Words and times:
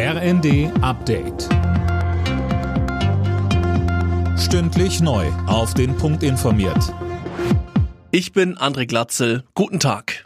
RND 0.00 0.70
Update. 0.80 1.48
Stündlich 4.38 5.00
neu. 5.00 5.26
Auf 5.48 5.74
den 5.74 5.96
Punkt 5.96 6.22
informiert. 6.22 6.94
Ich 8.12 8.32
bin 8.32 8.56
André 8.56 8.86
Glatzel. 8.86 9.42
Guten 9.54 9.80
Tag. 9.80 10.24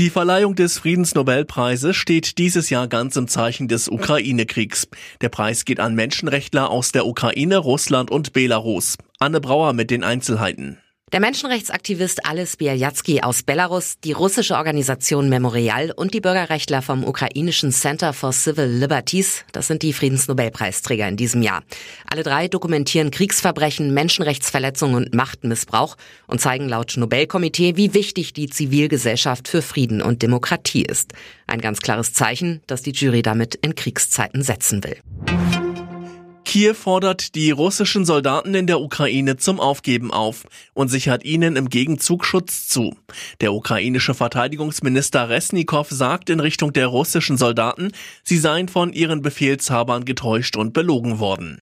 Die 0.00 0.10
Verleihung 0.10 0.56
des 0.56 0.78
Friedensnobelpreises 0.78 1.94
steht 1.94 2.36
dieses 2.36 2.68
Jahr 2.68 2.88
ganz 2.88 3.14
im 3.14 3.28
Zeichen 3.28 3.68
des 3.68 3.88
Ukraine-Kriegs. 3.88 4.88
Der 5.20 5.28
Preis 5.28 5.64
geht 5.64 5.78
an 5.78 5.94
Menschenrechtler 5.94 6.68
aus 6.68 6.90
der 6.90 7.06
Ukraine, 7.06 7.58
Russland 7.58 8.10
und 8.10 8.32
Belarus. 8.32 8.96
Anne 9.20 9.40
Brauer 9.40 9.72
mit 9.72 9.92
den 9.92 10.02
Einzelheiten. 10.02 10.78
Der 11.14 11.20
Menschenrechtsaktivist 11.20 12.26
Ales 12.26 12.56
Bialyatsky 12.56 13.20
aus 13.22 13.44
Belarus, 13.44 14.00
die 14.02 14.10
russische 14.10 14.56
Organisation 14.56 15.28
Memorial 15.28 15.92
und 15.94 16.12
die 16.12 16.20
Bürgerrechtler 16.20 16.82
vom 16.82 17.04
ukrainischen 17.04 17.70
Center 17.70 18.12
for 18.12 18.32
Civil 18.32 18.64
Liberties, 18.64 19.44
das 19.52 19.68
sind 19.68 19.82
die 19.82 19.92
Friedensnobelpreisträger 19.92 21.06
in 21.06 21.16
diesem 21.16 21.42
Jahr. 21.42 21.62
Alle 22.10 22.24
drei 22.24 22.48
dokumentieren 22.48 23.12
Kriegsverbrechen, 23.12 23.94
Menschenrechtsverletzungen 23.94 25.04
und 25.04 25.14
Machtmissbrauch 25.14 25.96
und 26.26 26.40
zeigen 26.40 26.68
laut 26.68 26.94
Nobelkomitee, 26.96 27.76
wie 27.76 27.94
wichtig 27.94 28.32
die 28.32 28.48
Zivilgesellschaft 28.48 29.46
für 29.46 29.62
Frieden 29.62 30.02
und 30.02 30.20
Demokratie 30.20 30.82
ist. 30.82 31.12
Ein 31.46 31.60
ganz 31.60 31.78
klares 31.78 32.12
Zeichen, 32.12 32.60
dass 32.66 32.82
die 32.82 32.90
Jury 32.90 33.22
damit 33.22 33.54
in 33.54 33.76
Kriegszeiten 33.76 34.42
setzen 34.42 34.82
will. 34.82 34.96
Kiew 36.54 36.74
fordert 36.74 37.34
die 37.34 37.50
russischen 37.50 38.04
Soldaten 38.04 38.54
in 38.54 38.68
der 38.68 38.80
Ukraine 38.80 39.36
zum 39.36 39.58
Aufgeben 39.58 40.12
auf 40.12 40.46
und 40.72 40.86
sichert 40.86 41.24
ihnen 41.24 41.56
im 41.56 41.68
Gegenzug 41.68 42.24
Schutz 42.24 42.68
zu. 42.68 42.94
Der 43.40 43.52
ukrainische 43.52 44.14
Verteidigungsminister 44.14 45.28
Resnikow 45.28 45.90
sagt 45.90 46.30
in 46.30 46.38
Richtung 46.38 46.72
der 46.72 46.86
russischen 46.86 47.38
Soldaten, 47.38 47.90
sie 48.22 48.38
seien 48.38 48.68
von 48.68 48.92
ihren 48.92 49.20
Befehlshabern 49.20 50.04
getäuscht 50.04 50.54
und 50.56 50.72
belogen 50.72 51.18
worden. 51.18 51.58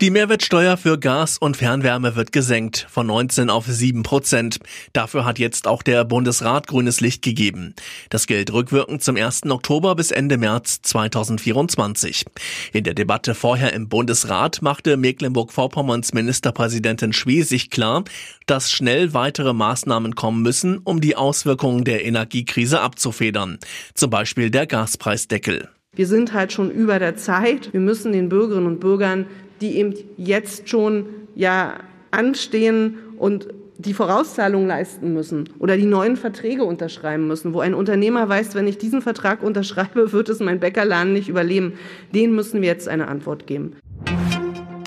Die 0.00 0.10
Mehrwertsteuer 0.10 0.76
für 0.76 0.96
Gas 0.96 1.38
und 1.38 1.56
Fernwärme 1.56 2.14
wird 2.14 2.30
gesenkt 2.30 2.86
von 2.88 3.08
19 3.08 3.50
auf 3.50 3.66
7 3.66 4.04
Prozent. 4.04 4.60
Dafür 4.92 5.24
hat 5.24 5.40
jetzt 5.40 5.66
auch 5.66 5.82
der 5.82 6.04
Bundesrat 6.04 6.68
grünes 6.68 7.00
Licht 7.00 7.20
gegeben. 7.20 7.74
Das 8.08 8.28
gilt 8.28 8.52
rückwirkend 8.52 9.02
zum 9.02 9.16
1. 9.16 9.46
Oktober 9.50 9.96
bis 9.96 10.12
Ende 10.12 10.38
März 10.38 10.82
2024. 10.82 12.26
In 12.72 12.84
der 12.84 12.94
Debatte 12.94 13.34
vorher 13.34 13.72
im 13.72 13.88
Bundesrat 13.88 14.62
machte 14.62 14.96
Mecklenburg-Vorpommerns 14.96 16.14
Ministerpräsidentin 16.14 17.12
Schwesig 17.12 17.68
klar, 17.72 18.04
dass 18.46 18.70
schnell 18.70 19.14
weitere 19.14 19.52
Maßnahmen 19.52 20.14
kommen 20.14 20.42
müssen, 20.42 20.78
um 20.78 21.00
die 21.00 21.16
Auswirkungen 21.16 21.82
der 21.82 22.04
Energiekrise 22.04 22.82
abzufedern. 22.82 23.58
Zum 23.94 24.10
Beispiel 24.10 24.50
der 24.50 24.68
Gaspreisdeckel. 24.68 25.68
Wir 25.92 26.06
sind 26.06 26.34
halt 26.34 26.52
schon 26.52 26.70
über 26.70 27.00
der 27.00 27.16
Zeit. 27.16 27.72
Wir 27.72 27.80
müssen 27.80 28.12
den 28.12 28.28
Bürgerinnen 28.28 28.68
und 28.68 28.78
Bürgern 28.78 29.26
die 29.60 29.76
eben 29.76 29.94
jetzt 30.16 30.68
schon 30.68 31.06
ja 31.34 31.74
anstehen 32.10 32.98
und 33.18 33.48
die 33.78 33.94
Vorauszahlung 33.94 34.66
leisten 34.66 35.12
müssen 35.12 35.48
oder 35.60 35.76
die 35.76 35.86
neuen 35.86 36.16
Verträge 36.16 36.64
unterschreiben 36.64 37.28
müssen, 37.28 37.54
wo 37.54 37.60
ein 37.60 37.74
Unternehmer 37.74 38.28
weiß, 38.28 38.56
wenn 38.56 38.66
ich 38.66 38.78
diesen 38.78 39.02
Vertrag 39.02 39.42
unterschreibe, 39.42 40.12
wird 40.12 40.28
es 40.28 40.40
mein 40.40 40.60
Bäckerladen 40.60 41.12
nicht 41.12 41.28
überleben. 41.28 41.74
Den 42.14 42.34
müssen 42.34 42.60
wir 42.60 42.68
jetzt 42.68 42.88
eine 42.88 43.08
Antwort 43.08 43.46
geben. 43.46 43.76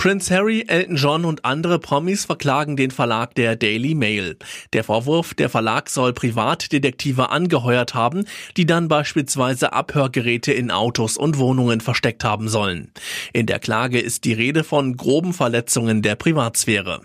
Prince 0.01 0.33
Harry, 0.33 0.65
Elton 0.67 0.95
John 0.95 1.25
und 1.25 1.45
andere 1.45 1.77
Promis 1.77 2.25
verklagen 2.25 2.75
den 2.75 2.89
Verlag 2.89 3.35
der 3.35 3.55
Daily 3.55 3.93
Mail. 3.93 4.35
Der 4.73 4.83
Vorwurf, 4.83 5.35
der 5.35 5.47
Verlag 5.47 5.91
soll 5.91 6.11
Privatdetektive 6.11 7.29
angeheuert 7.29 7.93
haben, 7.93 8.25
die 8.57 8.65
dann 8.65 8.87
beispielsweise 8.87 9.73
Abhörgeräte 9.73 10.53
in 10.53 10.71
Autos 10.71 11.17
und 11.17 11.37
Wohnungen 11.37 11.81
versteckt 11.81 12.23
haben 12.23 12.49
sollen. 12.49 12.91
In 13.31 13.45
der 13.45 13.59
Klage 13.59 13.99
ist 13.99 14.25
die 14.25 14.33
Rede 14.33 14.63
von 14.63 14.97
groben 14.97 15.33
Verletzungen 15.33 16.01
der 16.01 16.15
Privatsphäre. 16.15 17.01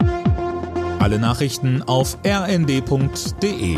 Alle 0.98 1.18
Nachrichten 1.18 1.82
auf 1.82 2.16
rnd.de 2.24 3.76